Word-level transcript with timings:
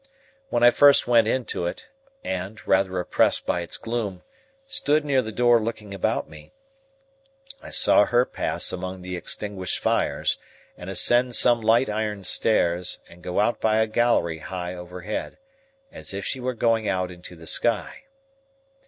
When 0.49 0.63
I 0.63 0.71
first 0.71 1.05
went 1.05 1.27
into 1.27 1.67
it, 1.67 1.87
and, 2.23 2.67
rather 2.67 2.99
oppressed 2.99 3.45
by 3.45 3.61
its 3.61 3.77
gloom, 3.77 4.23
stood 4.65 5.05
near 5.05 5.21
the 5.21 5.31
door 5.31 5.61
looking 5.61 5.93
about 5.93 6.27
me, 6.27 6.53
I 7.61 7.69
saw 7.69 8.05
her 8.05 8.25
pass 8.25 8.71
among 8.73 9.03
the 9.03 9.15
extinguished 9.15 9.77
fires, 9.77 10.39
and 10.75 10.89
ascend 10.89 11.35
some 11.35 11.61
light 11.61 11.87
iron 11.87 12.23
stairs, 12.23 12.99
and 13.09 13.21
go 13.21 13.39
out 13.39 13.61
by 13.61 13.77
a 13.77 13.85
gallery 13.85 14.39
high 14.39 14.73
overhead, 14.73 15.37
as 15.91 16.15
if 16.15 16.25
she 16.25 16.39
were 16.39 16.55
going 16.55 16.87
out 16.89 17.11
into 17.11 17.35
the 17.35 17.45
sky. 17.45 18.05